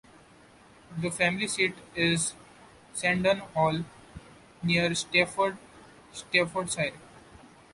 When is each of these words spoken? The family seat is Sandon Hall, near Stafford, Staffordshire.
The 0.97 1.11
family 1.11 1.47
seat 1.47 1.75
is 1.95 2.33
Sandon 2.91 3.37
Hall, 3.53 3.85
near 4.63 4.95
Stafford, 4.95 5.57
Staffordshire. 6.11 6.93